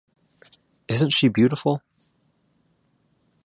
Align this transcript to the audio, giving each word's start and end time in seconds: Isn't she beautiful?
Isn't 0.87 1.11
she 1.13 1.27
beautiful? 1.27 1.83